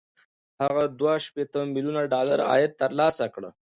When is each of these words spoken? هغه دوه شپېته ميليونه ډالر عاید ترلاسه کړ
هغه 0.63 0.83
دوه 0.99 1.13
شپېته 1.25 1.59
ميليونه 1.73 2.01
ډالر 2.13 2.39
عاید 2.49 2.71
ترلاسه 2.81 3.25
کړ 3.33 3.43